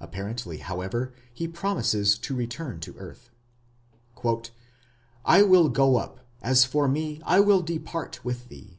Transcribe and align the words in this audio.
Apparently, 0.00 0.58
however, 0.58 1.14
he 1.32 1.48
promises 1.48 2.18
to 2.18 2.36
return 2.36 2.78
to 2.80 2.94
earth.... 2.98 3.30
I 5.24 5.40
will 5.40 5.70
go 5.70 5.96
up, 5.96 6.20
as 6.42 6.66
for 6.66 6.86
me 6.86 7.22
I 7.24 7.40
will 7.40 7.62
depart 7.62 8.22
with 8.22 8.50
thee 8.50 8.76